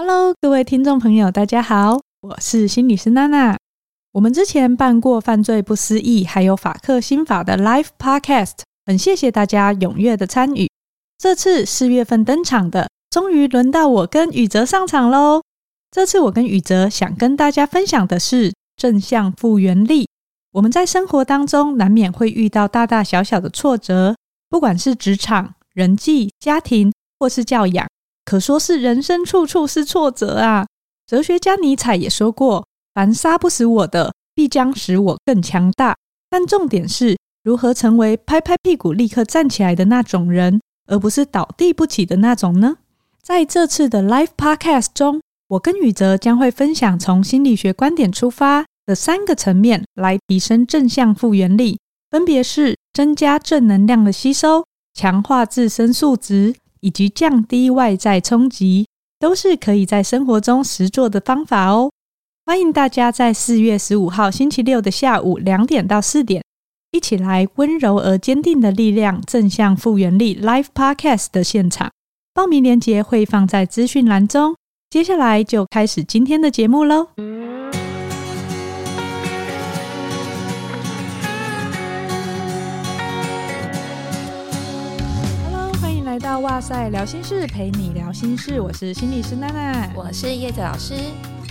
[0.00, 3.58] Hello，各位听众朋友，大家好，我是心理师娜娜。
[4.12, 10.70] 我们之前办过犯罪不思议，还有法克心法的 Live Podcast，很谢谢大家踊跃的参与。
[11.18, 15.42] 这次四月份登场的，终于轮到我跟宇哲上场喽。
[15.90, 20.08] 这次我跟宇哲想跟大家分享的是正向复原力。
[20.52, 24.14] 我们在生活当中难免会遇到大大小小的挫折，
[24.48, 27.84] 不管是职场、人际、家庭，或是教养，
[28.28, 30.66] 可说是人生处处是挫折啊。
[31.06, 35.96] 哲学家尼采也说过：“凡杀不死我的，必将使我更强大。”
[36.28, 42.76] 但重点是如何成为拍拍屁股立刻站起来的那种人，而不是倒地不起的那种呢？
[43.22, 48.66] 在这次的 Live Podcast 中，我跟宇哲将会分享从心理学观点出发。
[48.84, 51.78] 的三个层面来提升正向复原力，
[52.10, 54.64] 分别是增加正能量的吸收、
[54.94, 58.86] 强化自身素质以及降低外在冲击，
[59.18, 61.90] 都是可以在生活中实做的方法哦。
[62.46, 66.42] 欢迎大家在四月十五号星期六的下午两点到四点，
[66.92, 71.90] 一起来温柔而坚定的力量正向复原力 Live Podcast 的现场。
[72.32, 74.54] 报名链接会放在资讯栏中。
[74.88, 77.08] 接下来就开始今天的节目喽。
[86.18, 88.60] 来到哇塞聊心事，陪你聊心事。
[88.60, 90.94] 我是心理师娜娜，我是叶子老师。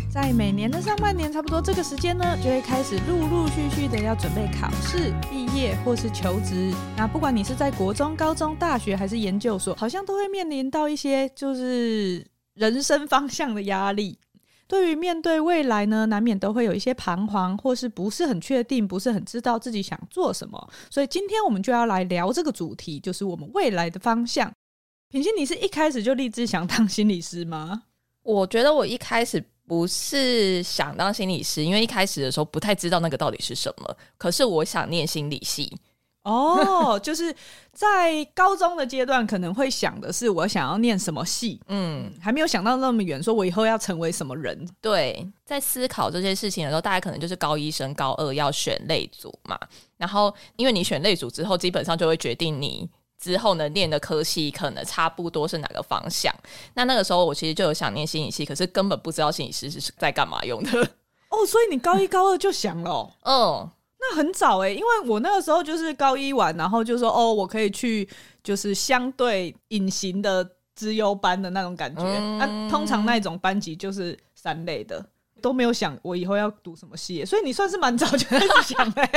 [0.10, 6.74] 在每年的上半年，差不多这个时间呢，就会开始陆陆续续的要准备考试、毕业或是求职。
[6.98, 14.20] 那不管你是在国中、高中、大学还是研究所，好像都会面临到一些就是人生方向的压力。
[14.68, 20.70] 对于面对未来呢，难免都会有一些彷徨，或是不是很确定，不是很知道自己想做什么。
[20.90, 24.52] 所以今天我们就要来聊这个主题，就是我们未来的方向。
[25.10, 27.84] 品心，你是一开始就立志想当心理师吗？
[28.24, 33.98] 我觉得我一开始不是想当心理师，因为一开始的时候不太知道那个到底是什么。
[34.18, 35.72] 可是我想念心理系。
[36.28, 37.34] 哦，就是
[37.72, 44.68] 在高中的阶段，可能会想的是我想要念什么系，嗯，还没有想到那么远，说我以后要成为什么人。
[44.82, 49.58] 对，在思考这些事情的时候，大家可能就是高一升高二要选类组嘛。
[49.96, 56.34] 然后，因为你选类组之后，基本上就会决定你之后呢念的科系可能差不多是哪个方向。
[56.74, 60.72] 那那个时候，我其实就有想念心理系，可是根本不知道心理师是在干嘛用的。
[61.32, 63.12] 哦，所以你高一高二就想了哦？
[63.24, 63.70] 嗯。
[64.00, 68.08] 那很早哎、欸，因为我那个时候就是高一完，然后就说哦，我可以去
[68.44, 72.04] 就是相对隐形的资优班的那种感觉。
[72.04, 75.04] 那、嗯啊、通常那种班级就是三类的，
[75.42, 79.10] 都没有想我以后要读什么系，所以你算是蛮早就开始想的。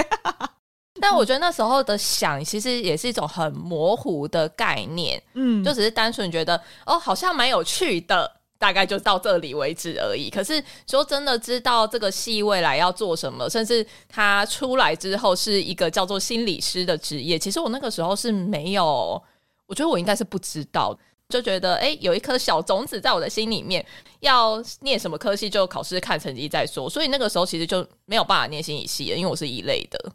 [1.00, 8.39] 但我觉得那时候的想，其实也是一种很模糊的概念，嗯，就只是单纯觉得哦，好像蛮有趣的。
[8.60, 10.28] 大概就到这里为止而已。
[10.28, 19.20] 可是说真的，知道这个系未来要做什么，甚至他出来之后是一个叫做心理师的职业，其实我那个时候是没有。
[19.66, 20.94] 我觉得我应该是不知道，
[21.30, 23.84] 就觉得诶，有一颗小种子在我的心里面，
[24.18, 26.90] 要念什么科系就考试看成绩再说。
[26.90, 30.12] 所以那个时候其实就没有办法念心理系了，因为我是一类的。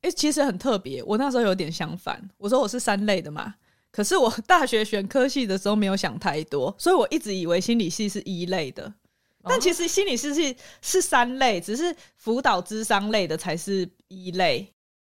[0.00, 2.18] 诶，其实很特别，我那时候有点相反。
[2.38, 3.54] 我说我是三类的嘛。
[3.92, 8.92] 可是我 大学选科系的时候没有想太多，所以我一直以为心理系是一类的，
[9.44, 14.72] 但其实心理系是是三类，只是辅导智商类的才是一类。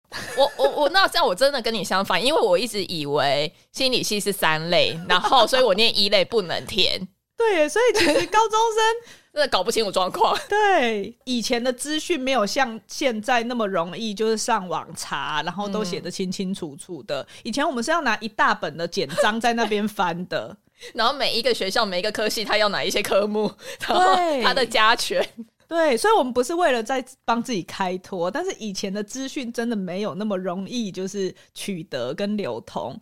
[0.38, 7.08] 我我我那这样我真的跟你相反，因为我一直以为心理系是三类，然后所以我念一类不能填。
[7.38, 9.20] 对，所以其实高中生。
[9.34, 10.38] 真的搞不清楚状况。
[10.48, 17.24] 对，以前的资讯没有像现在那么容易，就是上网查，然后都写得清清楚楚的。
[17.24, 20.56] 嗯、以前我们是要拿一大本的简章在那边翻的，
[20.94, 23.52] 然后每一个学校每一个科系，他要哪一些科目，
[23.88, 25.28] 然后他的加权。
[25.68, 32.96] 对，所以我们不是为了在帮自己开脱，但是以前的资讯真的没有那么容易，就是取得跟流通。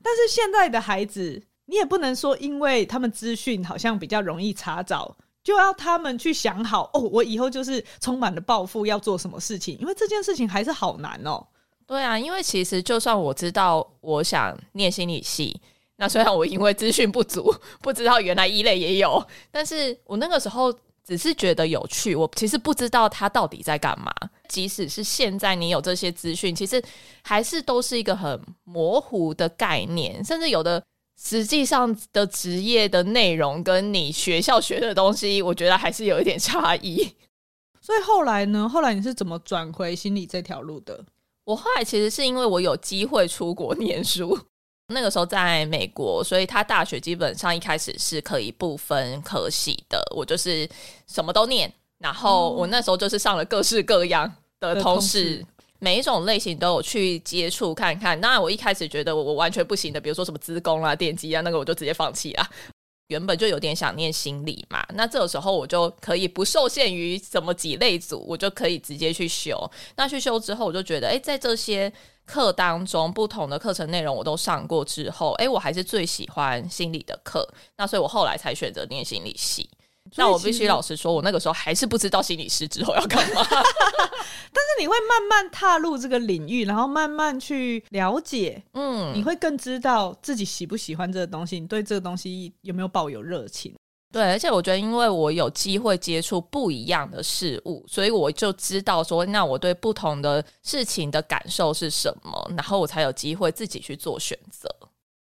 [0.00, 5.16] 但是现在的孩子，你也不能说，因为他们资讯好像比较容易查找。
[5.42, 9.76] 就要他们去想好哦，我以后就是充满了抱负，要做什么事情？
[9.78, 11.44] 因为这件事情还是好难哦。
[11.86, 15.60] 对啊，因为其实就算我知道我想念心理系，
[15.96, 20.72] 那虽然我因为资讯不足， 不知道原来一类也有，但是我那个时候
[21.04, 24.12] 只是觉得有趣，我其实不知道他到底在干嘛。
[24.48, 26.82] 即使是现在你有这些资讯，其实
[27.22, 30.82] 还是都是一个很模糊的概念，甚至有的。
[31.20, 37.14] 实际上的职业的内容跟你学校学的东西，我觉得还是有一点差异。
[37.80, 38.68] 所以后来呢？
[38.68, 41.04] 后来你是怎么转回心理这条路的？
[41.44, 44.38] 我后来其实是因为我有机会出国念书，
[44.94, 50.00] 那个时候在美国，所以他大学基本上一开始是可以不分科系的。
[50.14, 50.68] 我就是
[51.08, 55.44] 什么都念，然后我那时候就是上了各式各样的通识，
[55.82, 58.20] 每一种类型都有去接触看看。
[58.20, 62.48] 那我一开始觉得我我完全不行的，比如说什么资工啊、电机啊，那个我就直接放弃啊。
[63.08, 69.68] 原本就有点想念心理嘛，那这个时候我就可以不受限于什么几类组，我就可以直接去修。
[69.96, 71.92] 那去修之后，我就觉得，哎，在这些
[72.24, 77.46] 课当中，不同的课程内容我都上过之后，哎，我还是最喜欢心理的课。
[77.76, 79.68] 那所以我后来才选择念心理系。
[80.16, 83.46] 那我必须老实说，我那个时候还是不知道心理师之后要干嘛。
[84.54, 93.74] 但是你会慢慢踏入这个领域，然后慢慢去了解，嗯，你会更知道自己喜不喜欢这个东西，你对这个东西有没有抱有热情？
[94.12, 104.68] 对，而且我觉得，因为我有机会接触不一样的事物，所以我就知道说，那我对不同的事情的感受是什么，然后我才有机会自己去做选择。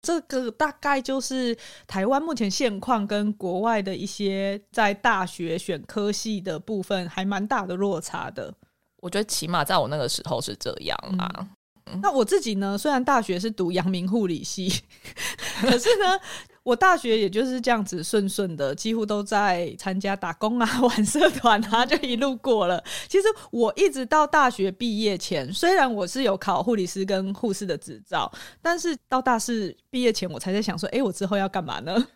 [0.02, 1.58] 这个大概就是
[1.88, 8.54] 台湾目前现况跟国外的一些在大学选科系的部分还蛮大的落差的。
[9.02, 11.30] 我觉得起码在我那个时候是这样啊。
[11.88, 14.70] 嗯，那我自己呢，虽然大学是读阳明护理系，
[15.62, 16.20] 可是呢。
[16.70, 22.84] 我大学也就是这样子顺顺的，几乎都在参加打工啊、 玩社团啊，就一路过了。
[23.08, 28.32] 其实我一直到大学毕业前，虽然我是有考护理师跟护士的执照，
[28.62, 32.08] 但是到大四毕业前，我才在想说，哎，我之后要干嘛呢？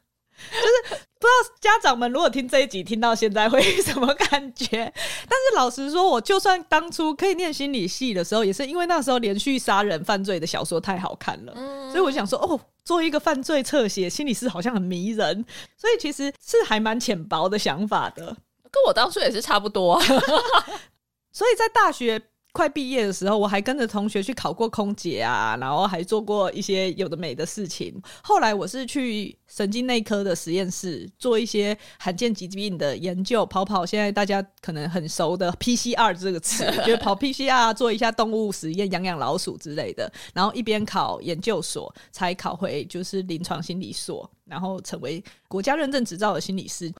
[0.52, 4.68] 就是不知道家长们如果听这一集听到现在会什么感觉？
[4.70, 15.46] 但是老实说，我就算当初可以念心理系的时候，也是因为那时候连续杀人犯罪的小说太好看了，嗯、所以我想说，哦，做一个犯罪侧写心理师好像很迷人，
[15.78, 18.26] 所以其实是还蛮浅薄的想法的，
[18.72, 20.02] 跟我当初也是差不多。
[21.32, 22.22] 所以在大学。
[22.54, 28.00] 快毕业的时候，我还跟着同学去考过空姐啊，然后还做过一些有的没的事情。
[28.22, 40.12] 后来我是去神经内科的实验室做一些罕见疾病的研究，跑跑现在大家可能很熟的 PCR 这个词， 就跑 PCR 做一下动物实验，养养老鼠之类的。
[40.36, 46.94] 然后一边考研究所，才考回就是临床心理所，然后成为国家认证执照的心理师。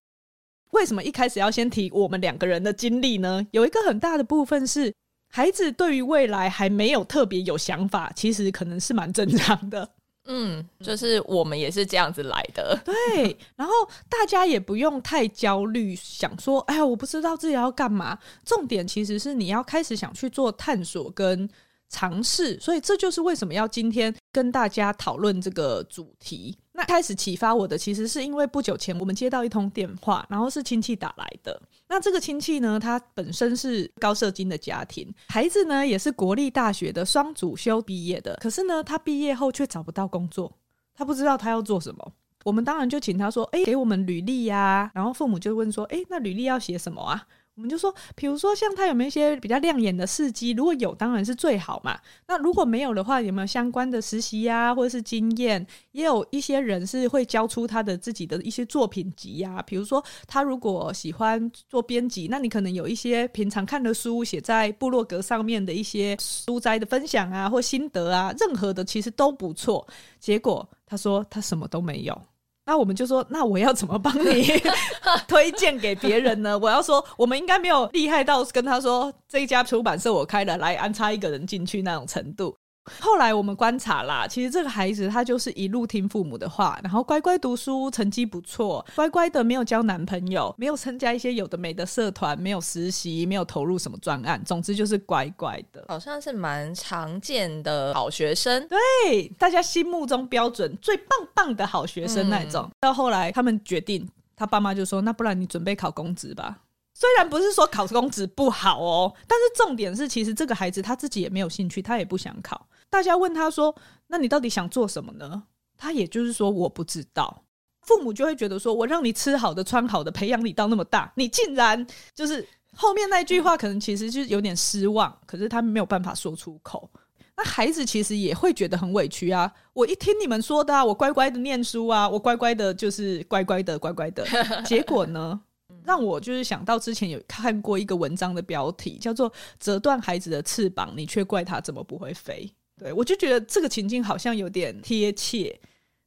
[0.72, 3.46] 为什么一开始要先提我们两个人的经历呢？
[3.52, 4.92] 有一个很大的部分是。
[5.36, 9.90] 孩子对于未来还没有特别有想法，其实可能是蛮正常的。
[10.26, 12.80] 嗯，就是我们也是这样子来的。
[12.86, 13.74] 对，然后
[14.08, 18.20] 大家也不用太焦虑，想说，哎呀，我不知道自己要干嘛。
[18.46, 21.50] 重点其实是你要开始想去做探索跟
[21.94, 26.58] 尝试，所以这就是为什么要今天跟大家讨论这个主题。
[26.72, 31.62] 那开始启发我的，其实是因为不久前我们接到一通电话，然后是亲戚打来的。
[31.88, 38.36] 那这个亲戚呢，他本身是高社经的家庭，孩子呢也是国立大学的双主修毕业的。
[38.42, 40.52] 可是呢，他毕业后却找不到工作，
[40.96, 42.12] 他不知道他要做什么。
[42.44, 47.26] 我们当然就请他说：“诶，给我们履历呀。”然后父母就问说：“诶，那履历要写什么啊？”
[47.56, 50.52] 我们就说，比如说像他有没有一些比较亮眼的事迹？
[50.54, 52.00] 如果有，当然是最好嘛。
[52.28, 55.66] 那如果没有的话，有没有相关的实习呀、啊，或者是经验？
[55.92, 59.62] 也有一些人是会交出他的自己的一些作品集呀、啊。
[59.62, 69.88] 比如说，他如果喜欢做编辑，那你可能有一些平常看的书，写在部落格上面的一些书斋的分享啊，或心得啊，任何的其实都不错。
[70.20, 72.20] 结果他说他什么都没有。
[72.66, 74.48] 那我们就说，那我要怎么帮你
[75.28, 76.58] 推荐给别人呢？
[76.60, 82.56] 我要说，我们应该没有厉害到跟他说，这一家出版社我开了，来安插一个人进去那种程度。
[83.00, 102.64] 后来我们观察啦，其实这个孩子他就是一路听父母的话，然后乖乖读书，成绩不错，乖乖的没有交男朋友，没有参加一些有的没的社团，没有实习，没有投入什么专案，总之就是乖乖的，好像是蛮常见的好学生，对，大家心目中标准最棒棒的好学生那种。
[102.64, 106.60] 嗯、到后来他们决定，他爸妈就说：“那不然你准备考公职吧。”
[106.96, 112.68] 虽然不是说考公职不好哦，但是重点是，其实这个孩子他自己也没有兴趣，他也不想考。
[112.94, 115.46] 大家问他说：“那你到底想做什么呢？”
[115.76, 117.44] 他也就是说：“我不知道。”
[117.82, 121.84] 父母就会觉得说：“我让你吃好的、穿好的，培养你到那么大，你竟然
[122.14, 125.18] 就是后面那句话，可能其实就是有点失望。
[125.26, 126.88] 可是他没有办法说出口。
[127.36, 129.52] 那孩子其实也会觉得很委屈啊！
[129.74, 134.24] 我一听你们说的啊，我乖乖的念书啊，我乖乖的就是乖乖的、乖乖的。
[134.64, 135.42] 结果呢，
[135.84, 142.54] 让我就是想到之前有看过一个文章的标题，叫做“折断孩子的翅膀，你却怪他怎么不会飞”。
[142.84, 145.58] 对，我就觉得这个情境好像有点贴切。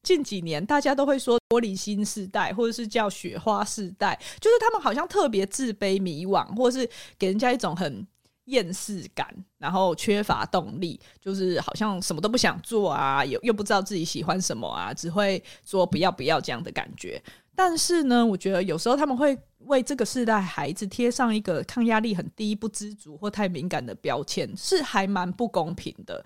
[0.02, 8.06] 近几年大家都会说玻璃心世代，或者是叫雪花世代，就是他们好像特别自卑、迷惘，或者是给人家一种很
[8.45, 17.21] 厌世感，然后缺乏动力，就是好像什么都不想做啊，又又不知道自己喜欢什么啊，只会说不要不要这样的感觉。
[17.54, 26.23] 但是呢，我觉得有时候他们会为这个世代孩子贴上一个抗压力很低、不知足或太敏感的标签，是还蛮不公平的。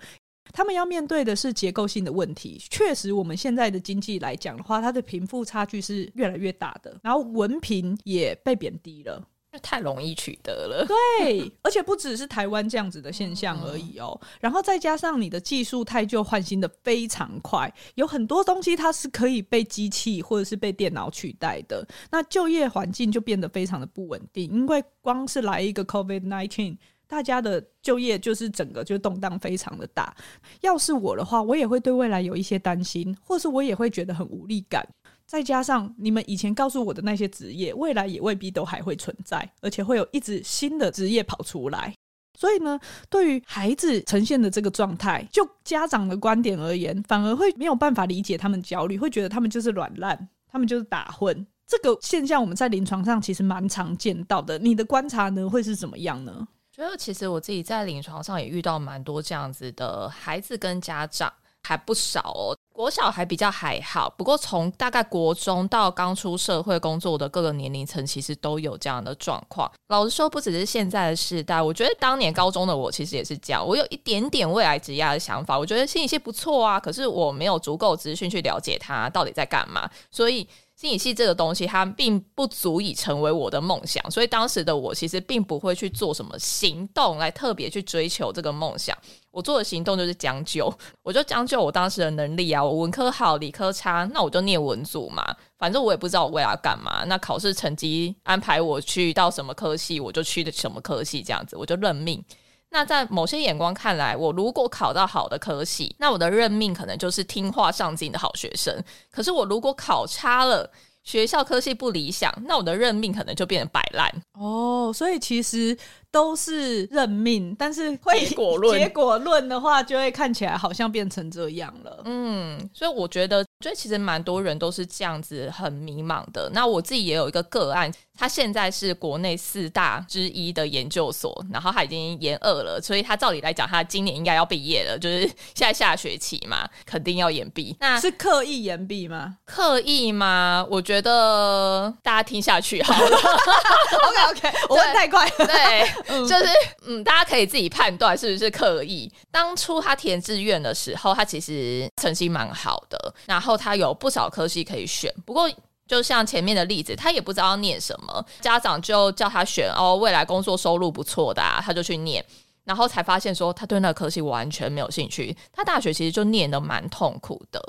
[0.53, 2.61] 他们要面对的是结构性的问题。
[2.69, 9.27] 确实，我们现在的经济来讲的话，它的贫富差距是越来越大的，然后文凭也被贬低了。
[9.61, 10.85] 太容易取得了，
[11.19, 14.17] 对，而且不只是台湾这样子的现象而已哦。
[14.39, 21.85] 然后再加上你的技术太旧换新的非常快，有很多东西它是可以被机器或者是被电脑取代的。
[22.09, 26.77] 那就业环境就变得非常的不稳定，因为光是来一个 COVID-19，
[27.11, 30.15] 大家的就业就是整个就动荡非常的大。
[30.61, 34.87] 要是我的话，我也会对未来有一些担心，或是我也会觉得很无力感。
[35.25, 41.93] 再加上你们以前告诉我的那些职业，未来也未必都还会存在，而且会有一直新的职业跑出来。
[42.39, 51.45] 所以呢，对于孩子呈现的这个状态，就家长的观点而言，反而会没有办法理解他们焦虑，会觉得他们就是软烂，他们就是打混。
[51.67, 54.57] 这个现象我们在临床上其实蛮常见到的。
[54.57, 56.47] 你的观察呢，会是怎么样呢？
[56.85, 61.31] 觉得其实我自己在临床上也遇到蛮多这样子的孩子跟家长。
[61.63, 69.71] 还不少哦，国小还比较还好，不过从大概国中到刚出社会工作的各个年龄层，其实都有这样的状况。
[69.89, 73.63] 老实说，不只是现在的世代，我觉得当年高中的我其实也是这样。
[73.63, 80.47] 我有一点点未来职业的想法，我觉得心理系不错啊，可是我没有足够资讯去了解它到底在干嘛，所以。
[80.81, 88.97] 心理系这个东西，它并不足以成为我的梦想，所以当时的我其实并不会去做什么行动来特别去追求这个梦想。
[89.29, 90.73] 我做的行动就是将就，
[91.03, 92.63] 我就将就我当时的能力啊。
[92.63, 95.23] 我文科好，理科差，那我就念文组嘛。
[95.59, 97.03] 反正我也不知道我未来要干嘛。
[97.05, 102.25] 那考试成绩安排我去到什么科系，我就去的什么科系，这样子我就认命。
[102.71, 108.83] 那在某些眼光看来，我如果考到好的科系，那我的任命可能就是听话上进的好学生。
[109.11, 110.71] 可是我如果考差了，
[111.03, 114.09] 学校科系不理想，那我的任命可能就变成摆烂。
[114.33, 115.77] 哦，所以其实。
[116.13, 122.01] 都是任命，但是会结果论，结果论的话，就会看起来好像变成这样了。
[122.03, 126.49] 嗯，所以我觉得，所以其实蛮多人都是这样子，很迷茫的。
[126.53, 135.21] 那我自己也有一个个案，他现在是国内四大之一的研究所，然后他已经研二了，所以他照理来讲，他今年应该要毕业了，就是
[135.53, 137.75] 现在下学期嘛，肯定要研毕。
[137.79, 139.37] 那是刻意研毕吗？
[139.45, 140.65] 刻意吗？
[140.69, 143.17] 我觉得大家听下去好了。
[143.17, 145.47] OK OK，我问太快了。
[145.47, 145.91] 对。
[146.27, 146.45] 就是
[146.87, 149.11] 嗯，大家可以自己判断是不是刻意。
[149.31, 155.13] 当初他填志愿的时候，他其实成绩蛮好的，然后他有不少科系可以选。
[155.25, 155.49] 不过，
[155.87, 162.25] 就像前面的例子，他也不知道念什么，家长就叫他选哦，未来工作收入不错的啊，他就去念，
[162.63, 165.35] 然后才发现说他对那个科系完全没有兴趣。
[165.51, 167.61] 他大学其实就念得蛮痛苦的。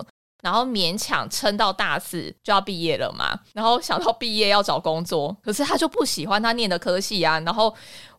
[0.43, 7.73] 然后勉强撑到大四就要毕业了嘛，然后想到毕业要找工作，可是他就不喜欢他念的科系啊，然后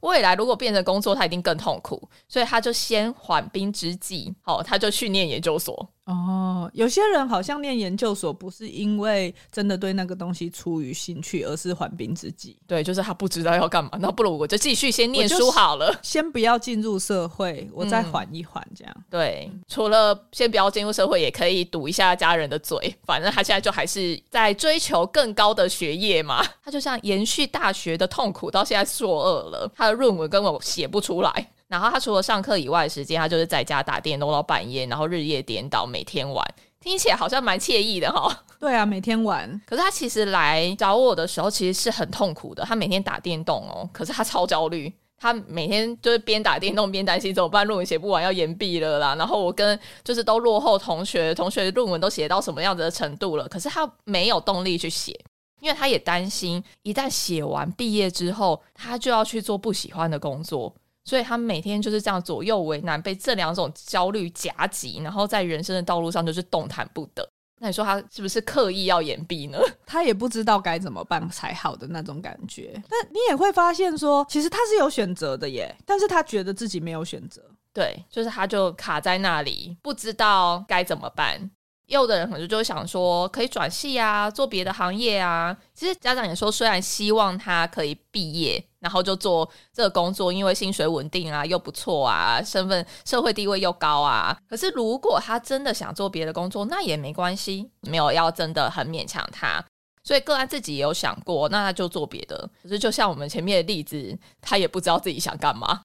[0.04, 5.90] 未来如果变成工作，他一定更痛苦，所以他就先缓兵之计，好，他就去念研究所。
[6.06, 12.58] 哦，有些人好像念研究所不是因为真的对那个东西出于兴趣，而是缓兵之计。
[12.68, 18.94] 对，就是他不知道要干嘛，那不如我就继续先念书好了，先不要进入社会，我再缓一缓这样。
[18.98, 22.94] 嗯、对，除了先不要进入社会，也可以堵一下家人的嘴。
[23.06, 26.46] 反正他现在就还是在追求更高的学业嘛。
[26.62, 31.48] 他就像延续大学的痛苦，到现在硕二了，他论文根本写不出来。
[31.68, 36.46] 然后他除了上课以外的时间，他就是在家打电动到半夜，然后日夜颠倒，每天玩，
[36.80, 39.50] 听起来好像蛮惬意的哈、对啊，每天玩。
[39.66, 42.64] 可是他其实来找我的时候，其实是很痛苦的。
[42.64, 44.94] 他每天打电动哦，可是他超焦虑。
[45.16, 49.16] 他每天就是边打电动边担心怎么办，论文写不完要延毕了啦。
[49.16, 55.18] 然后我跟就是都落后同学，同学论文都写到什么样子的程度了，可是他没有动力去写，
[55.64, 60.76] 因为他也担心一旦写完毕业之后，他就要去做不喜欢的工作。
[61.06, 67.28] 所以他每天就是这样左右为难，被这两种焦虑夹击，然后在人生的道路上就是动弹不得。
[67.60, 69.58] 那你说他是不是刻意要延毕呢？
[69.86, 72.74] 他也不知道该怎么办才好的那种感觉。
[72.90, 77.42] 但你也会发现说，其实他是有选择的耶，但是他觉得自己没有选择。
[77.74, 81.50] 对，就是他就卡在那里，不知道该怎么办。
[81.94, 85.56] 有的人可能就会想说，可以转系啊，做别的行业啊。
[85.74, 94.38] 其实家长也说，虽然希望他可以毕业，然后就做这个工作，因为薪水稳定啊，又不错啊，身份社会地位又高啊。
[94.50, 99.64] 可是如果他真的想做别的工作，那也没关系，没有要真的很勉强他。
[100.04, 102.50] 所以个案自己也有想过，那他就做别的。
[102.62, 105.82] 可是就像我们前面的例子，他也不知道自己想干嘛。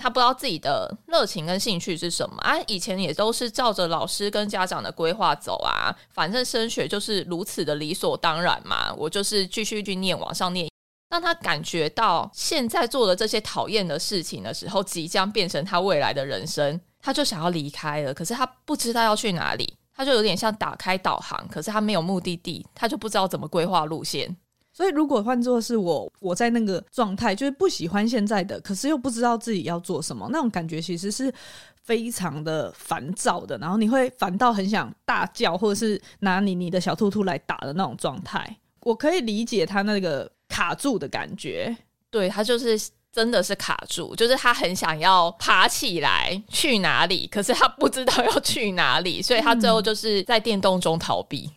[0.00, 10.68] 他不知道自己的热情跟兴趣是什么啊，以前也都是照着老师跟家长的规划走啊，反正升学就是如此的理所当然嘛，我就是继续去念，往上念。
[11.10, 18.14] 当他感觉到现在做的这些讨厌的事情的时候，即将变成他未来的人生，他就想要离开了。
[18.14, 24.36] 可是他不知道要去哪里，他就有点像打开导航，可是他没有目的地，他就不知道怎么规划路线。
[24.72, 31.32] 所以，如果换作是我，我在那个状态，就是不喜欢现在的，可是又不知道自己要做什么，那种感觉其实是
[31.82, 33.58] 非常的烦躁的。
[33.58, 38.58] 然后你会烦到很想大叫，或者是拿你你的小兔兔来打的那种状态。
[38.82, 41.76] 我可以理解他那个卡住的感觉，
[42.10, 42.80] 对，他就是
[43.12, 51.50] 真的是卡住，就是他很想要爬起来去哪里，可是他不知道要去哪里，所以他最后就是在电动中逃避。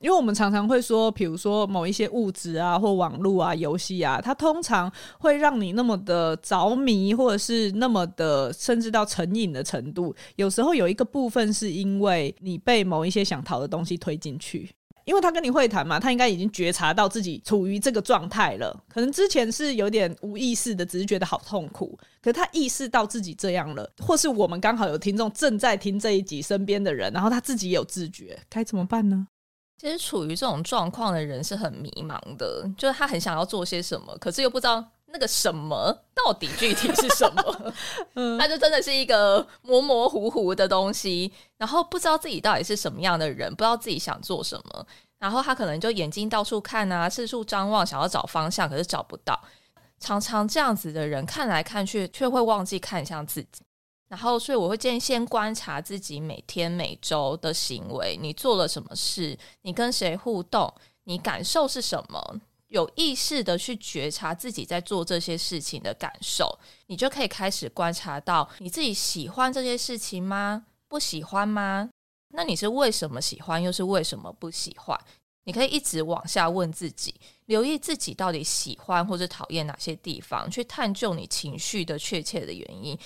[0.00, 10.14] 因为我们常常会说，比如说某一些物质啊，或网络啊、游戏啊，它通常会让你那么的着迷，或者是那么的，甚至到成瘾的程度。
[10.36, 14.70] 有时候有一个部分是因为你被某一些想逃的东西推进去，
[15.04, 18.74] 因为他跟你会谈嘛，他应该已经觉察到自己处于这个状态了。
[18.88, 21.98] 可能之前是有点无意识的，只是觉得好痛苦。
[22.22, 29.26] 可他意识到自己这样了，或是我们刚好有听众正在听这一集，身边的人，然后他自己有自觉，该怎么办呢？
[29.80, 37.72] 其实处于这种状况的人是很迷茫的，就是他很想要做些什么，可是又不知道那个什么到底具体是什么，
[38.12, 44.86] 嗯，他就真的是一个模模糊糊的东西，然后不知道自己到底是什么样的人，不知道自己想做什么，
[45.18, 49.40] 然后他可能就眼睛到处看啊，四处张望，想要找方向，可是找不到。
[49.98, 53.62] 常常这样子的人看来看去，却会忘记看向自己。
[54.10, 60.74] 然后，所以我会建议先观察自己每天、每周的行为，你做了什么事，你跟谁互动，
[61.04, 70.64] 你感受是什么，有意识的去觉察自己在做这些事情的感受，你就可以开始观察到你自己喜欢这些事情吗？
[70.88, 71.88] 不喜欢吗？
[72.34, 74.98] 那你是为什么喜欢，又是为什么不喜欢？
[75.44, 77.14] 你可以一直往下问自己，
[77.46, 82.98] 留意自己到底喜欢或者讨厌哪些地方，去探究你情绪的确切的原因。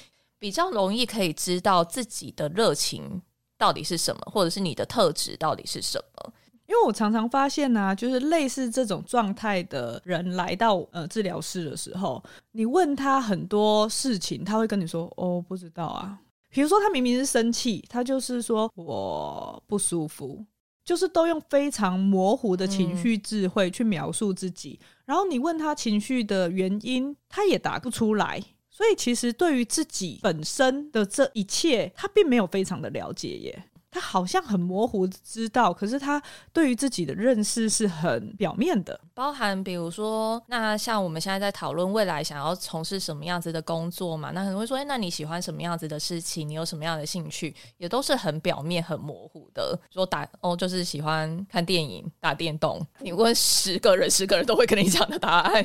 [0.44, 3.22] 比较容易可以知道自己的热情
[3.56, 6.32] 到底是什么，或者是你的特质到底是什么。
[6.66, 16.18] 因为我常常发现呢、啊，就是类似这种状态的人来到呃治疗室的时候，你问他很多事情，他会跟你说：“哦，不知道啊。”
[16.52, 20.44] 比如说他明明是生气，他就是说我不舒服，
[20.84, 24.78] 就是都用非常模糊的情绪智慧去描述自己。
[24.82, 28.42] 嗯、然后你问他情绪的原因，他也答不出来。
[28.76, 33.64] 所以，其实对于自己本身的这一切，他并没有非常的了解耶。
[33.88, 36.20] 他好像很模糊知道，可是他
[36.52, 39.00] 对于自己的认识是很表面的。
[39.14, 46.48] 包含比如说，那像我们现在在讨论未来想要从事什么样子的工作嘛，那可能会说，诶，那你喜欢什么样子的事情？
[46.48, 47.54] 你有什么样的兴趣？
[47.76, 49.78] 也都是很表面、很模糊的。
[49.92, 52.84] 说打哦，就是喜欢看电影、打电动。
[52.98, 55.64] 你问十个人，十个人都会跟你讲的答案。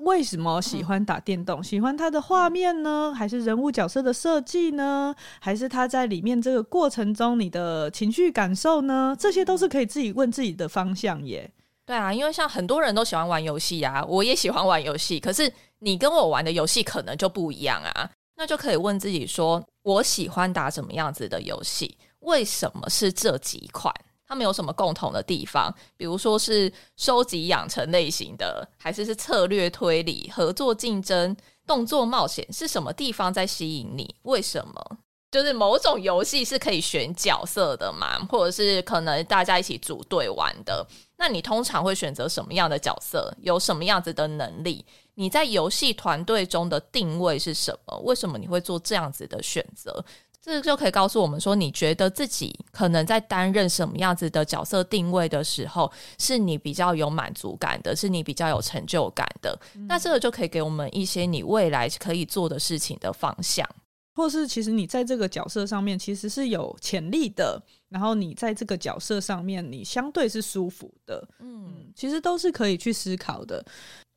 [0.00, 1.62] 为什么喜欢打电动？
[1.62, 3.12] 喜欢它的画面呢？
[3.14, 5.14] 还是人物角色的设计呢？
[5.40, 9.14] 还是它在里面这个过程中你的情绪感受呢？
[9.18, 11.50] 这些都是可以自己问自己的方向耶。
[11.84, 18.10] 对啊，因为像很多人都喜欢玩游戏啊，我也喜欢玩游戏，可是你跟我玩的游戏可能就不一样啊。
[18.36, 21.98] 那就可以问自己说：我喜欢打什么样子的游戏？
[22.20, 23.94] 为什么是这几款？
[24.30, 25.74] 他们有什么共同的地方？
[25.96, 32.46] 比如说是收集养成类型的，还是是策略推理、合作竞争、动作冒险？
[32.52, 34.14] 是什么地方在吸引你？
[34.22, 34.98] 为什么？
[35.32, 40.86] 就是某种游戏是可以选角色的嘛，或者是可能大家一起组队玩的？
[41.16, 43.36] 那你通常会选择什么样的角色？
[43.40, 44.86] 有什么样子的能力？
[45.14, 47.98] 你在游戏团队中的定位是什么？
[48.04, 50.04] 为什么你会做这样子的选择？
[50.42, 59.58] 这就可以告诉我们说，你觉得自己可能在担任什么样子的角色定位的时候，是你比较有满足感的，是你比较有成就感的。
[59.74, 59.86] 嗯。
[59.86, 63.68] 那这个就可以给我们一些你未来可以做的事情的方向，
[64.14, 71.28] 或是其实你在这个角色上面其实是有潜力的，然后你在这个角色上面你相对是舒服的。
[71.40, 73.62] 嗯，其实都是可以去思考的。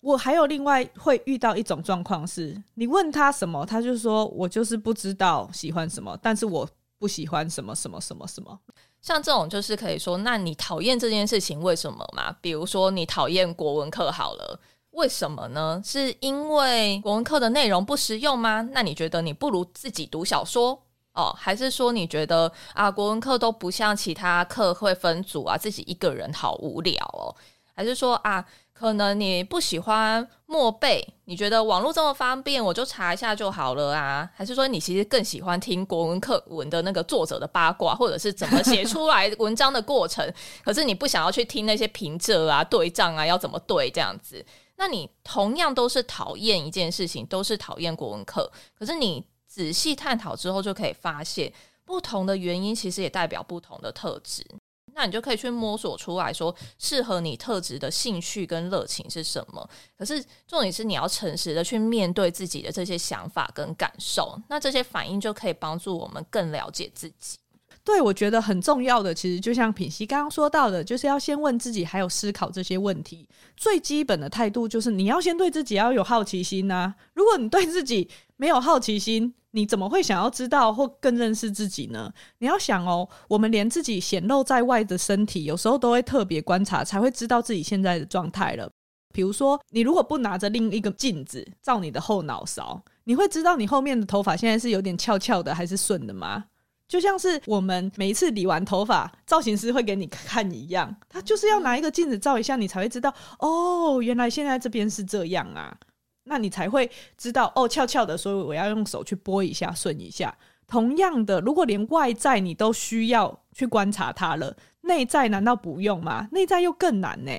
[0.04, 6.68] 我还有另外会遇到一种状况是，你问他什么，他就说我就是不知道喜欢什么，但是我
[7.00, 8.60] 不喜欢什么什么什么什么。
[9.02, 12.36] 像这种就是可以说，那你讨厌这件事情为什么嘛？
[12.42, 14.60] 比如说你讨厌国文课好了，
[14.92, 15.82] 为什么呢？
[15.86, 18.62] 是因为国文课的内容不实用吗？
[18.74, 20.78] 那你觉得你不如自己读小说
[21.13, 21.34] 哦？
[21.38, 27.34] 还是说你觉得啊，国文课都不像其他课会分组啊，自己一个人好无聊哦？
[27.76, 28.46] 还是说啊，
[28.84, 34.30] 可能你不喜欢默背，你觉得网络这么方便，我就查一下就好了啊？
[34.36, 40.30] 还是说你其实更喜欢听国文课文的那个作者的八卦，或者是怎么写出来文章的过程？
[40.65, 44.46] 可是你不想要去听那些平仄啊、对仗啊，要怎么对这样子？
[44.76, 51.50] 那你同样都是讨厌一件事情，都是讨厌国文课，可是你仔细探讨之后，就可以发现
[51.86, 54.46] 不同的原因，其实也代表不同的特质。
[54.95, 59.67] 那你就可以去摸索出来说，适合你特质的兴趣跟热情是什么。
[59.97, 67.38] 可是重点是你要诚实的去面对自己的这些想法跟感受，那这些反应就可以帮助我们更了解自己。
[67.86, 73.27] 对，我觉得很重要的，其实就像品熙刚刚说到的，就是要先问自己，还有思考这些问题。
[73.58, 82.12] 最基本的态度就是你要先对自己要有好奇心呐、如果你对自己没有好奇心，你怎么会想要知道或更认识自己呢？
[82.39, 88.68] 你要想哦，我们连自己显露在外的身体，有时候都会特别观察，才会知道自己现在的状态了。
[89.13, 96.46] 比如说，你如果不拿着另一个镜子照你的后脑勺，你会知道你后面的头发现在是有点翘翘的，还是顺的吗？
[96.88, 105.76] 就像是我们每一次理完头发，造型师会给你看一样，他就是要拿一个镜子照一下，你才会知道哦，原来现在这边是这样啊，
[106.25, 110.36] 那你才会知道哦，翘翘的，所以我要用手去拨一下，顺一下。
[110.65, 116.27] 同样的，如果连外在你都需要去观察它了，内在难道不用吗？
[116.31, 117.31] 内在又更难呢。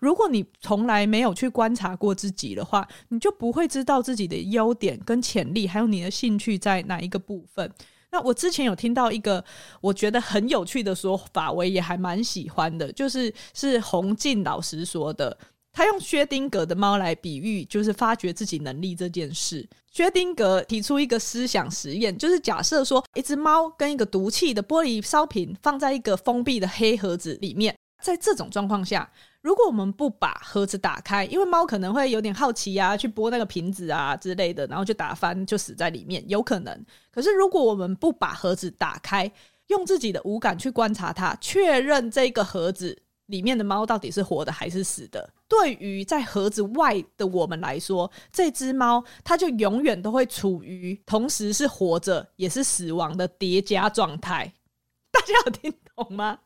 [0.00, 7.70] 如果你从来没有去观察过自己的话，你就不会知道自己的优点跟潜力，还有你的兴趣在哪一个部分。
[8.10, 9.44] 那我之前有听到一个
[9.80, 15.36] 我觉得很有趣的说法，我也还蛮喜欢的，就是是洪静老师说的，
[15.76, 19.68] 他用薛丁格的猫来比喻，就是发掘自己能力这件事。
[19.92, 29.12] 薛丁格提出一个思想实验，就是假设说一只猫跟一个毒气的玻璃烧瓶放在一个封闭的黑盒子里面，在这种状况下。
[29.42, 36.84] 如果我们不把盒子打开，因为猫可能会有点好奇啊，去拨那个瓶子啊之类的，然后就打翻，就死在里面，有可能。
[37.12, 39.30] 可是如果我们不把盒子打开，
[39.66, 54.52] 用自己的五感去观察它，确认这个盒子里面的猫到底是活的还是死的，对于在盒子外的我们来说，这只猫它就永远都会处于同时是活着也是死亡的叠加状态。
[55.10, 56.38] 大家有听懂吗？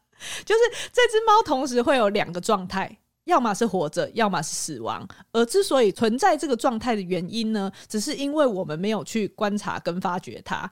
[0.45, 0.61] 就是
[0.93, 5.07] 这只猫同时会有两个状态，要么是活着，要么是死亡。
[5.33, 10.71] 而之所以存在这个状态的原因呢，只是因为我们没有去观察跟发掘它。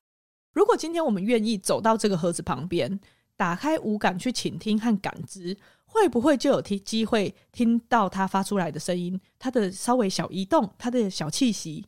[0.53, 2.99] 如果今天我们愿意走到这个盒子旁边，
[3.37, 5.57] 打开五感去倾听和感知，
[5.91, 11.85] 会不会就有听机会听到它发出来的声音，它的稍微小移动，它的小气息？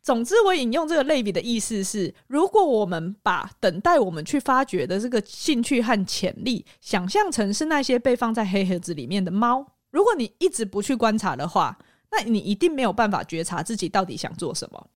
[0.00, 11.76] 总之，我引用这个类比的意思是：如果我们把等待我们去发掘的这个兴趣和潜力，想象成是那些被放在黑盒子里面的猫，如果你一直不去观察的话，
[12.10, 14.86] 那你一定没有办法觉察自己到底想做什么，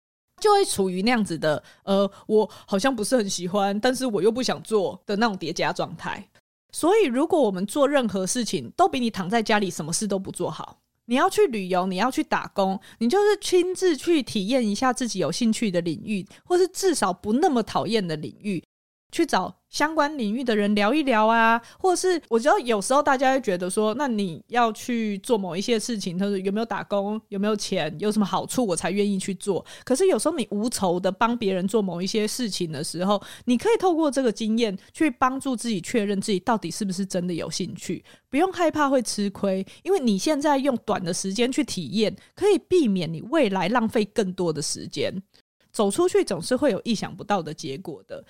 [0.40, 6.26] 就会处于那样子的呃，我好像不是很喜欢，但是我又不想做的那种叠加状态。
[6.72, 10.78] 所以，如果我们做任何事情都比你躺在家里什么事都不做好。
[11.06, 18.62] 你要去旅游，你要去打工，你就是亲自去体验一下自己有兴趣的领域，或是至少不那么讨厌的领域，
[19.12, 29.64] 去找相关领域的人聊一聊啊，或者是我觉得有时候大家会觉得说，那你要去做某一些事情，他说有没有打工，有没有钱，有什么好处，我才愿意去做。
[29.84, 45.22] 可是有时候你无酬的帮别人做某一些事情的时候，你可以透过这个经验去帮助自己确认自己到底是不是真的有兴趣，不用害怕会吃亏，因为你现在用短的时间去体验，可以避免你未来浪费更多的时间。
[45.70, 48.22] 走出去总是会有意想不到的结果的。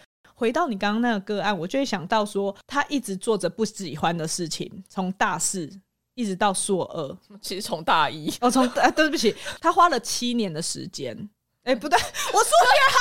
[0.43, 5.71] 回到你刚刚那个个案，我就会想到说，他一直做着不喜欢的事情，从大四
[6.15, 11.17] 一直到硕二， 其实从大一，哦，从啊，对不起，他花了七年的时间，
[11.63, 11.97] 哎、欸，不对，
[12.33, 12.99] 我数学好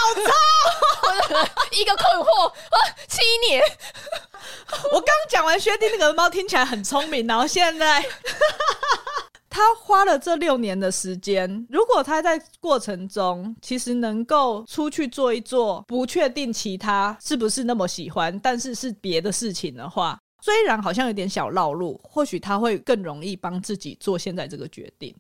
[1.42, 2.78] 差， 一个困惑啊，
[3.08, 3.60] 七年，
[4.94, 8.06] 我刚讲完薛定那个猫听起来很聪明，然后现在。
[9.52, 25.14] 他花了这六年的时间，如果他在过程中其实能够出去做一做，不确定其他是不是那么喜欢，但是是别的事情的话，虽然好像有点小绕路，或许他会更容易帮自己做现在这个决定。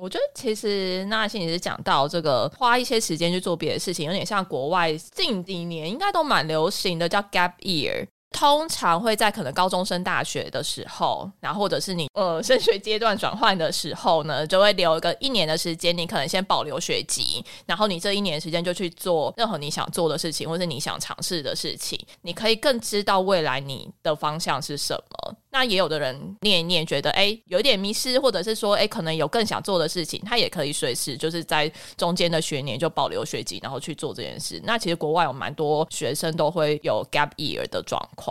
[0.00, 8.06] 我觉得其实那心理师讲到这个花一些时间去做别的事情，有点像国外近几年应该都蛮流行的，叫 gap year。
[8.34, 25.36] 通常会在可能高中升大学的时候，然后或者是你呃升学阶段转换的时候呢，就会留一个一年的时间，你可能先保留学籍，然后你这一年时间就去做任何你想做的事情，或是你想尝试的事情，你可以更知道未来你的方向是什么。
[25.50, 34.60] 那也有的人念一念，觉得哎有点迷失，或者是说哎可能有更想做的事情，他也可以随时就是在中间的学年就保留学籍，然后去做这件事。
[34.64, 38.23] 那其实国外有蛮多学生都会有 gap year 的状况。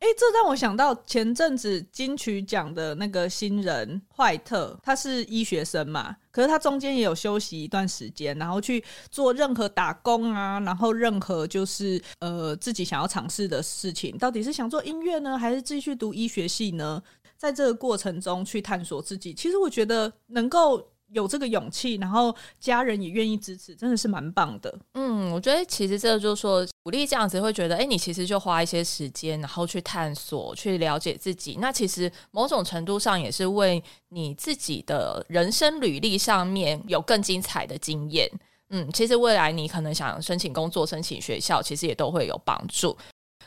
[0.00, 17.02] 哎，这让我想到前阵子金曲奖的那个新人坏特，他是医学生嘛，可是他中间也有休息一段时间，然后去做任何打工啊，然后任何就是呃自己想要尝试的事情，到底是想做音乐呢，还是继续读医学系呢？
[17.38, 20.86] 在这个过程中去探索自己，其实我觉得能够。
[21.14, 24.78] 有这个勇气，然后家人也愿意支持，真的是蛮棒的。
[24.92, 31.56] 嗯，我觉得其实这就是说鼓励这样子，会觉得，哎，你其实就花一些时间，然后去探索、去了解自己。
[31.60, 38.30] 那其实某种程度上也是为你自己的人生履历上面有更精彩的经验。
[38.70, 42.96] 嗯，其实未来你可能想申请工作、申请学校，其实也都会有帮助。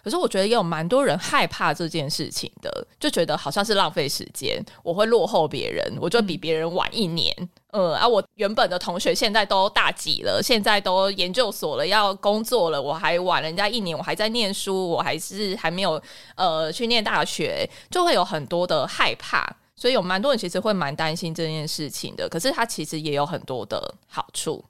[0.03, 7.35] 可是我觉得也有蛮多人害怕这件事情的，就觉得好像是浪费时间，我会落后别人，我就比别人晚一年。
[7.39, 16.01] 嗯，呃啊，我原本的同学现在都大几了，现在都研究所了，要工作了，我还晚人家一年，我还在念书，我还是还没有
[16.35, 22.29] 呃去念大学，就会有很多的害怕，所以有蛮多人其实会蛮担心这件事情的。
[22.29, 24.63] 可是它其实也有很多的好处。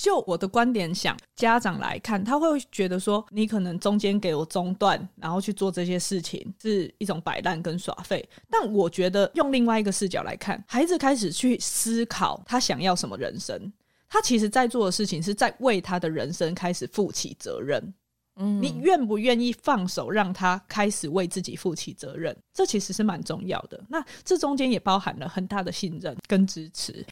[0.00, 8.26] 就我的观点想，家长来看，他会觉得说，你可能中间给我中断，然后去做这些事情，是一种摆烂跟耍废。
[8.48, 13.72] 但我觉得用另外一个视角来看，孩子开始去思考他想要什么人生，
[14.08, 17.92] 他其实在做的事情是在为他的人生开始负起责任。
[18.36, 22.36] 嗯，你愿不愿意放手让他开始为自己负起责任？
[22.54, 23.84] 这其实是蛮重要的。
[23.88, 27.04] 那这中间也包含了很大的信任跟支持。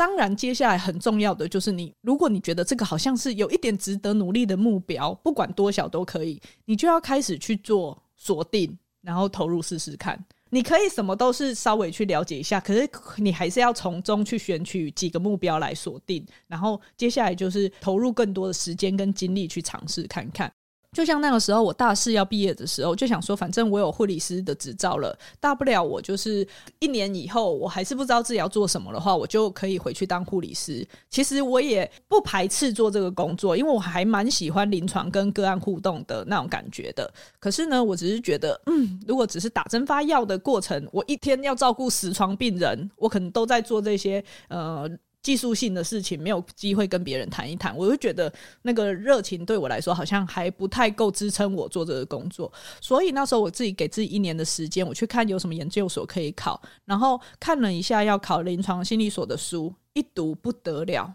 [0.00, 10.18] 当然，接下来很重要的就是你，如果你觉得这个好像是有一点值得努力的目标，不管多小都可以，你就要开始去做锁定，然后投入试试看。
[10.48, 20.50] 你可以什么都是稍微去了解一下，可是你还是要从中去选取几个目标来锁定，然后接下来就是投入更多的时间跟精力去尝试看看。
[20.92, 26.46] 就像那个时候，我大四要毕业的时候，就想说，反正我有护理师的执照了，大不了我就是
[26.80, 30.84] 一年以后，我还是不知道自己要做什么的话，我就可以回去当护理师。
[31.08, 37.08] 其实我也不排斥做这个工作，因为我还蛮喜欢临床跟个案互动的那种感觉的。
[37.38, 44.90] 可是呢，我只是觉得，嗯，如果只是打针发药的过程，我一天要照顾十床病人，我可能都在做这些，呃。
[45.22, 52.50] 技术性的事情没有机会跟别人谈一谈，我就觉得那个热情对我来说好像还不太够支撑我做这个工作。
[52.80, 61.14] 所以那时候我自己给自己一年的时间，我去看有什么研究所可以考，然后看了一下要考临床心理所的书，一读不得了，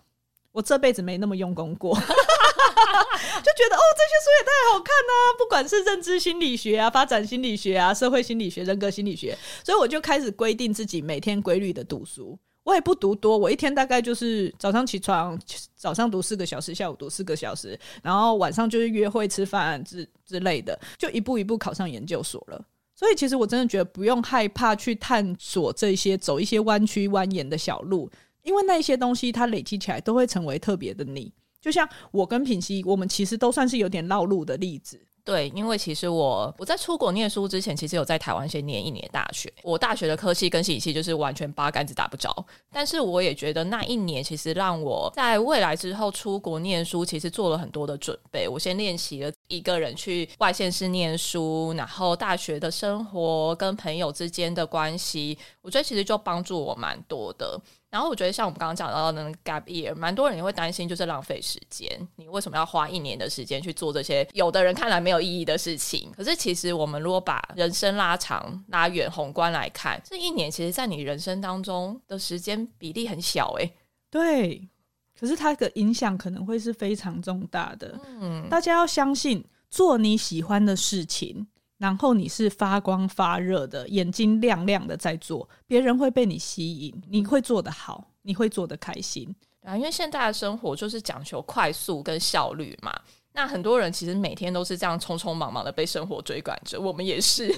[0.51, 12.37] 我这辈子没那么用功过， 就觉得哦，这些书也太好看啦，不管是认知心理学啊、发展心理学啊、社会心理学、人格心理学，所以我就开始规定自己每天规律的读书。
[12.65, 15.39] 我也不读多，我一天大概就是早上起床，
[15.75, 22.65] 早上读四个小时，下午读四个小时，然后晚上就是约会、吃饭之之类的，就一步一步考上研究所了。
[22.95, 28.09] 所以其实我真的觉得不用害怕去探索这些，走一些弯曲蜿蜒的小路，
[28.41, 31.31] 因为那些东西它累积起来都会成为特别的你。
[31.61, 34.99] 就像我跟品熙，我们其实都算是有点绕路的例子。
[35.25, 39.51] 对，因为其实我我在出国念书之前，其实有在台湾先念一年大学。
[39.63, 42.31] 我大学的科系跟心理系就是完全八竿子打不着。
[42.71, 48.47] 但是我也觉得那一年其实让我在未来之后出国念书，其实做了很多的准备。
[48.47, 57.59] 我先练习了一个人去外县市念书，然后大学的生活跟朋友之间的关系，我觉得其实就帮助我蛮多的。
[57.95, 61.89] 然后我觉得，像我们刚刚讲到的那个 gap year，蛮多人也会担心，就是浪费时间。
[62.17, 66.11] 你为什么要花一年的时间去做这些有的人看来没有意义的事情？
[66.11, 73.73] 可是其实我们如果把人生拉长、拉远、宏观来看，这一年其实，在你人生当中的时间比例很小，欸，诶。
[74.09, 74.69] 对。
[75.17, 77.97] 可是它的影响可能会是非常重大的。
[78.19, 81.47] 嗯，大家要相信，做你喜欢的事情。
[81.77, 89.75] 然后你是发光发热的，眼睛亮亮的在做，别人会被你吸引，你会做得好，你会做得开心啊！
[89.75, 92.93] 因为现在的生活就是讲求快速跟效率嘛。
[93.37, 97.53] 那很多人其实每天都是这样匆匆忙忙的被生活追赶着，我们也是。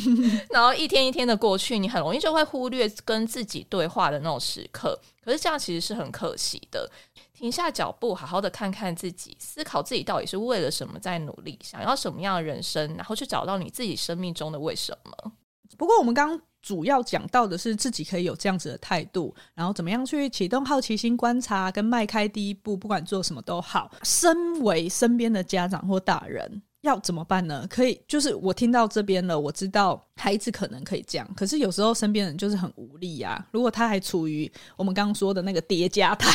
[0.48, 4.98] 然后一天一天的过去，你很容易就会忽略跟自己对话的那种时刻。
[5.22, 6.90] 可是这样其实是很可惜的。
[7.38, 15.32] 停下脚步，好好的看看自己，思考自己到底是为了什么在努力，想要什么样的人生，然后去找到你自己生命中的为什么。
[15.76, 23.88] 不过我们刚刚主要讲到的是自己可以有这样子的态度，然后怎么样去启动好奇心观察，跟迈开第一步，不管做什么都好。
[24.02, 27.66] 身为身边的家长或大人，要怎么办呢？
[27.68, 33.46] 可以，就是我听到这边了，我知道孩子可能可以这样，可是有时候身边人就是很无力呀、啊。
[33.50, 36.30] 如果他还处于我们刚刚说的那个叠加态，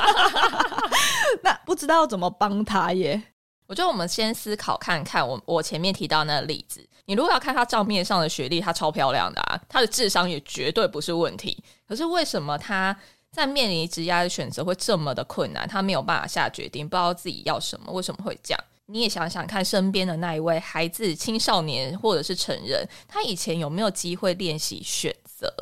[1.42, 3.22] 那不知道怎么帮他耶。
[3.66, 11.62] 我觉得我们先思考看看我，我我前面提到那个例子，你如果要看他账面上的学历，他超漂亮的啊，他的智商也绝对不是问题。
[11.86, 12.96] 可是为什么他
[13.30, 15.68] 在面临职业的选择会这么的困难？
[15.68, 18.64] 他没有办法下决定，不知道自己要什么，为什么会这样？
[18.90, 25.52] 你也想想看，身边的那一位孩子、青少年或者是成人，他以前有没有机会练习选择？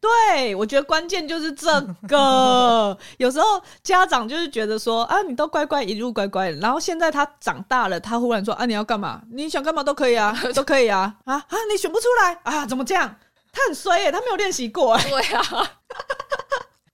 [0.00, 2.96] 对，我觉得关键就是这个。
[3.16, 3.46] 有时候
[3.82, 9.22] 家长就是觉得说啊，你都乖乖一路乖乖的，然后现在他长大了，他忽然说啊，你要干嘛？
[9.32, 11.56] 你想干嘛都可以啊，都可以啊啊啊！
[11.72, 12.66] 你选不出来啊？
[12.66, 13.16] 怎么这样？
[13.50, 14.96] 他很衰耶，他没有练习过。
[14.98, 15.42] 对啊，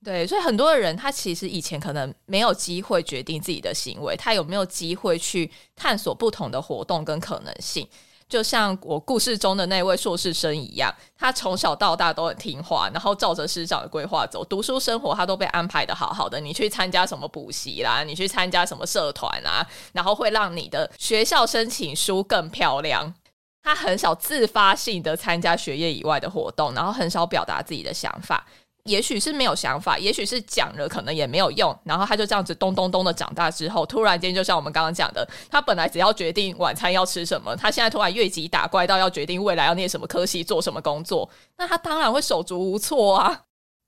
[0.03, 7.87] 对，所以很多的人他其实以前可能没有机会决定自己的行为，他有没有机会去探索不同的活动跟可能性？
[8.27, 16.39] 就像我故事中的那位硕士生一样，他从小到大都很听话，然后照着师长的规划走，读书生活他都被安排得好好的。
[16.41, 23.13] 你去参加什么补习啦，你去参加什么社团啊，然后会让你的学校申请书更漂亮。
[23.63, 28.47] 他很少自发性的参加学业以外的活动，然后很少表达自己的想法。
[28.91, 43.43] 也许是没有想法，也许是讲了可能也没有用，然后他就这样子咚咚咚的长大之后，突然间就像我们刚刚讲的，他本来只要决定晚餐要吃什么，他现在突然越级打怪到要决定未来要念什么科系、做什么工作，那他当然会手足无措啊！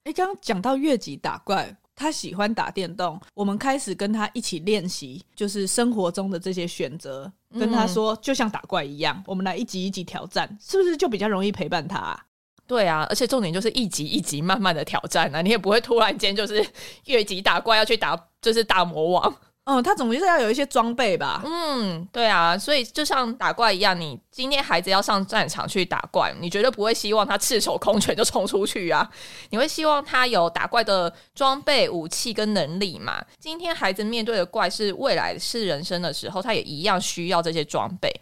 [0.05, 12.25] 诶，刚刚讲到越级打怪，他喜欢打电动，我们开始跟他一起练习，就是生活中的这些选择，跟他说就像打怪一样，我们来一级一级挑战，是不是就比较容易陪伴他啊？
[12.67, 16.65] 对啊，而且重点就是一级一级慢慢的挑战啊，你也不会突然间就是
[17.07, 19.37] 越级打怪要去打就是大魔王。
[19.65, 21.41] 嗯，他总是要有一些装备吧？
[21.45, 29.09] 嗯，对啊，所以就像打怪一样，你今天孩子要上战场去打怪，你绝对不会希望他赤手空拳就冲出去啊，
[29.51, 33.25] 你会希望他有打怪的装备、武器跟能力嘛。
[33.39, 38.13] 今天孩子面对的怪是未来是人生的时候，他也一样需要这些装备。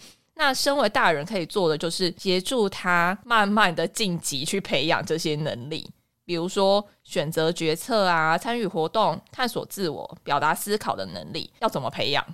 [0.40, 5.86] 那身为大人可以做的就是协助他慢慢的晋级，去培养这些能力，
[6.24, 12.24] 比如说选择决策啊、参与活动、探索自我、表达思考的能力，要怎么培养？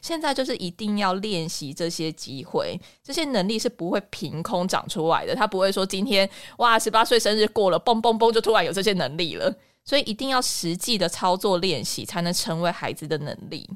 [0.00, 9.52] 现在就是一定要练习这些机会，这些能力是不会凭空长出来的，他不会说今天哇十八岁生日过了，嘣嘣嘣就突然有这些能力了，
[9.84, 13.68] 所以一定要实际的操作练习，才能成为孩子的能力。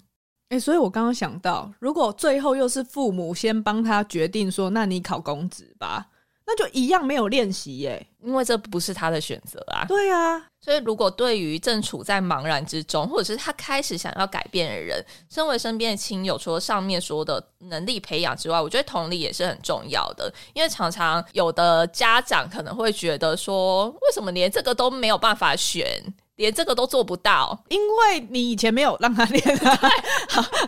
[0.51, 6.09] 哎、欸，所以我刚刚想到，如果最后又是父母先帮他决定说，那你考公职吧，
[6.45, 9.85] 那就一样没有练习耶，因为这不是他的选择啊。
[9.87, 20.35] 对啊，所以如果对于正处在茫然之中，或者是他开始想要改变的人，身为身边的亲友，除了上面说的能力培养之外，我觉得同理也是很重要的。
[20.53, 26.03] 因为常常有的家长可能会觉得说，为什么连这个都没有办法选？
[26.41, 29.59] 连这个都做不到，因为你以前没有让他练。
[29.59, 29.79] 啊，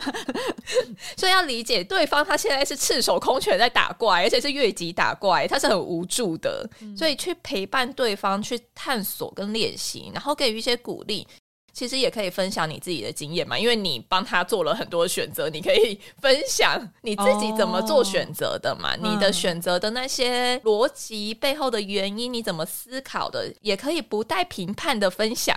[1.16, 11.26] 所以要理解对方，他现在是赤手空拳在打怪，而且是越级打怪，他是很无助的，嗯、所以去陪伴对方去探索跟练习，然后给予一些鼓励。
[11.72, 18.94] 其实也可以分享你自己的经验嘛，因为你帮他做了很多选择，你可以分享你自己怎么做选择的嘛。
[18.94, 25.56] 哦、你的选择的那些逻辑背后的原因，你怎么思考的，也可以不带评判的分享。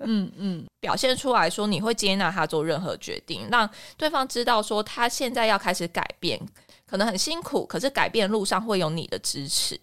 [0.00, 6.40] 嗯嗯， 表现出来说你会接纳他做任何决定，让对方知道说他现在要开始改变，
[6.86, 9.80] 可能很辛苦，可是改变路上会有你的支持。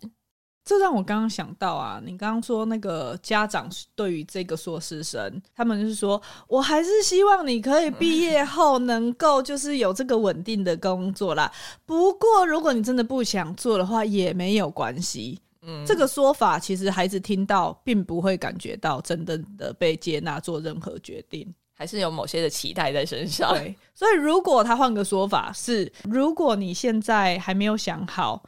[0.66, 11.52] 这让我刚刚想到啊，你刚刚说那个家长对于这个硕士生，他们就是说，我还是希望你可以毕业后能够就是有这个稳定的工作啦。
[11.86, 15.38] 不过如果你真的不想做的话，也没有关系。
[15.64, 23.54] 嗯，这个说法其实孩子听到并不会感觉到真正的被接纳做任何决定，还是有某些的期待在身上。
[23.54, 28.42] 对，所以如果他换个说法是，如果你现在还没有想好。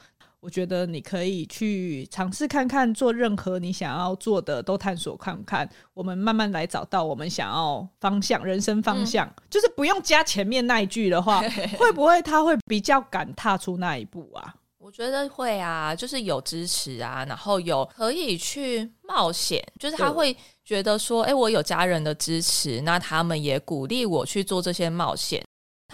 [0.45, 5.67] 我觉得你可以去尝试看看，做任何你想要做的都探索看看。
[5.95, 11.41] 我们慢慢来找到我们想要方向，人生方向，嗯、就是不用加前面那一句的话，
[11.79, 14.53] 会不会他会比较敢踏出那一步啊？
[14.78, 25.43] 我觉得会啊，就是有支持啊，然后有可以去冒险，就是他会觉得说，哎，我有家人的支持，那他们也鼓励我去做这些冒险，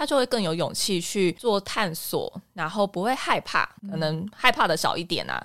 [0.02, 5.40] 他就会更有勇气去做探索，然后不会害怕，可能害怕的少一点啊。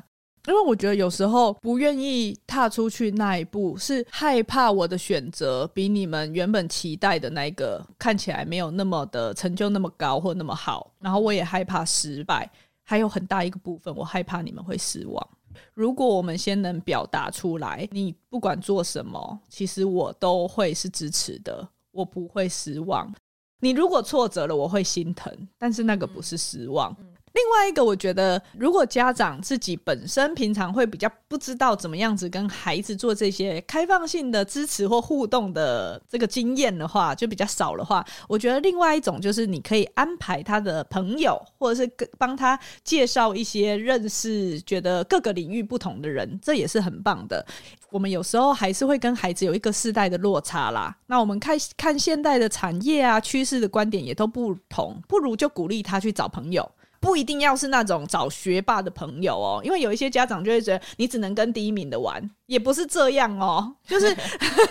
[0.48, 12.50] 因为我觉得有时候不愿意踏出去那一步，是害怕我的选择比你们原本期待的那个看起来没有那么的成就那么高或那么好，然后我也害怕失败，
[12.82, 15.28] 还有很大一个部分，我害怕你们会失望。
[15.74, 23.12] 如果我们先能表达出来，你不管做什么，其实我都会是支持的，我不会失望。
[23.60, 26.94] 你如果挫折了，我会心疼，但是那个不是失望。
[27.36, 47.44] 另外一个，我觉得如果家长自己本身平常会比较不知道怎么样子跟孩子做这些开放性的支持或互动的这个经验的话，就比较少的话，我觉得另外一种就是你可以安排他的朋友，或者是跟帮他介绍一些认识觉得各个领域不同的人，这也是很棒的。
[47.90, 50.96] 我们有时候还是会跟孩子有一个世代的落差啦。
[51.06, 56.66] 那我们看看现代的产业啊趋势的观点也都不同，不如就鼓励他去找朋友。
[57.06, 64.12] 不一定要是那种找学霸的朋友哦，因为有一些家长就会觉得你只能跟第一名的玩，也不是这样哦， 就是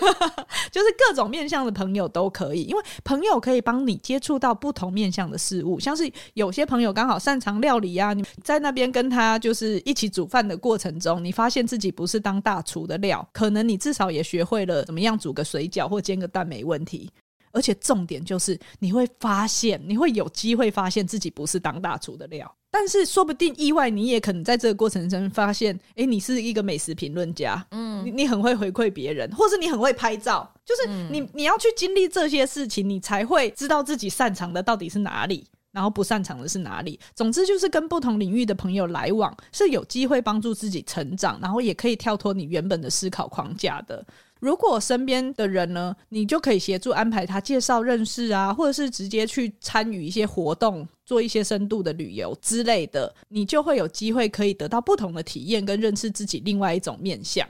[0.70, 17.10] 就是各种面向的朋友都可以，因为朋友可以帮你接触到不同面向的事物，像是有些朋友刚好擅长料理啊，你在那边跟他就是一起煮饭的过程中，你发现自己不是当大厨的料，可能你至少也学会了怎么样煮个水饺或煎个蛋没问题。
[17.56, 22.54] 而且重点就是，你会发现，你会有机会发现自己不是当大厨的料。
[22.70, 37.00] 但是说不定意外，你也可能在这个过程中发现，哎、欸，你是一个美食评论家，嗯，你你很会回馈别人，或是你很会拍照，就是你你要去经历这些事情，你才会知道自己擅长的到底是哪里，然后不擅长的是哪里。
[37.14, 44.04] 总之，就是跟不同领域的朋友来往，是有机会帮助自己成长，然后也可以跳脱你原本的思考框架的。
[44.46, 57.44] 如果身边的人呢，你就可以协助安排他介绍认识啊，或者是直接去参与一些活动，做一些深度的旅游之类的，你就会有机会可以得到不同的体验跟认识自己另外一种面相。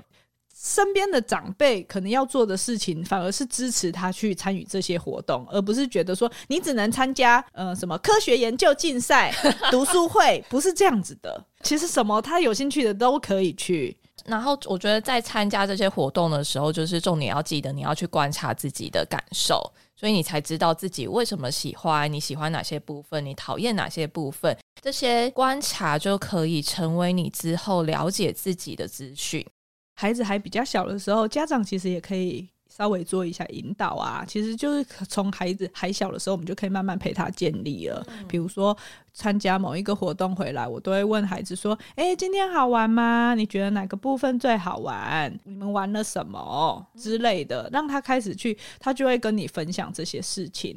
[0.58, 9.30] 身边的长辈可能要做的事情，反而是支持他去参与这些活动，而不是觉得说你只能参加呃什么科学研究竞赛、
[9.70, 11.44] 读书会，不是这样子的。
[11.62, 13.94] 其实什么他有兴趣的都可以去。
[14.26, 29.46] 然后我觉得在参加这些活动的时候，就是重点要记得你要去观察自己的感受，所以你才知道自己为什么喜欢，你喜欢哪些部分，你讨厌哪些部分，这些观察就可以成为你之后了解自己的资讯。
[29.94, 32.48] 孩子还比较小的时候，家长其实也可以。
[32.68, 38.04] 稍微做一下引导啊，其实就是从孩子还小的时候，我们就可以慢慢陪他建立了。
[38.08, 38.76] 嗯、比如说
[39.12, 43.34] 参加某一个活动回来，我都会问孩子说：“哎，今天好玩吗？
[43.34, 45.32] 你觉得哪个部分最好玩？
[45.44, 50.76] 你们玩了什么之类的？”让他开始去，他就会跟你分享这些事情。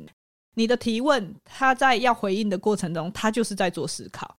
[0.56, 4.36] 你的提问，他在要回应的过程中，他就是在做思考。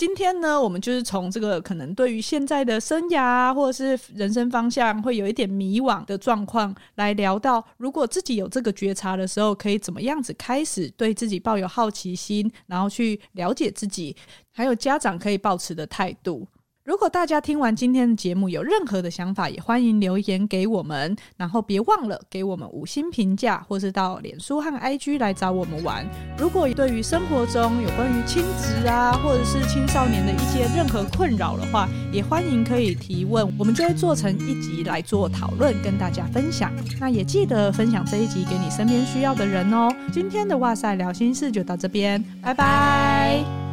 [0.00, 14.16] 今天呢，我们就是从这个可能对于现在的生涯或者是人生方向会有一点迷惘的状况来聊到，如果自己有这个觉察的时候，可以怎么样子开始对自己抱有好奇心，然后去了解自己，
[14.50, 16.48] 还有家长可以保持的态度。
[16.82, 21.14] 如果大家听完今天的节目有任何的想法，也欢迎留言给我们。
[21.36, 26.06] 然后别忘了给我们五星评价，或是到脸书和 IG 来找我们玩。
[26.38, 36.72] 如果对于生活中有关于亲子啊，或者是青少年的一些任何困扰的话，也欢迎可以提问，我们就会做成一集来做讨论，跟大家分享。
[36.98, 39.94] 那也记得分享这一集给你身边需要的人哦。
[40.10, 43.69] 今天的哇塞聊心事就到这边，拜拜。